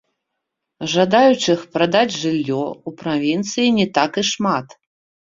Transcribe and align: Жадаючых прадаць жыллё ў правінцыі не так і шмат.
Жадаючых 0.93 1.59
прадаць 1.75 2.15
жыллё 2.21 2.61
ў 2.69 2.89
правінцыі 3.01 3.67
не 3.77 3.85
так 3.99 4.11
і 4.23 4.23
шмат. 4.31 4.67